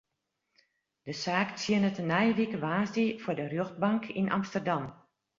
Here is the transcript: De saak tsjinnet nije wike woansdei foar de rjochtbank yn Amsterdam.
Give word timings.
De 1.07 1.13
saak 1.23 1.49
tsjinnet 1.55 1.97
nije 2.09 2.33
wike 2.39 2.59
woansdei 2.65 3.09
foar 3.23 3.37
de 3.39 3.45
rjochtbank 3.51 4.03
yn 4.19 4.31
Amsterdam. 4.37 4.83